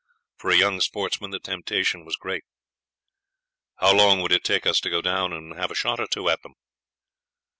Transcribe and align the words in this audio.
For 0.35 0.49
a 0.49 0.55
young 0.57 0.81
sportsman 0.81 1.29
the 1.29 1.37
temptation 1.39 2.05
was 2.05 2.15
great. 2.15 2.43
'How 3.75 3.93
long 3.93 4.19
would 4.23 4.31
it 4.31 4.43
take 4.43 4.65
us 4.65 4.79
to 4.79 4.89
go 4.89 4.99
down 4.99 5.31
and 5.31 5.55
have 5.55 5.69
a 5.69 5.75
shot 5.75 5.99
or 5.99 6.07
two 6.07 6.27
at 6.27 6.41
them?' 6.41 6.55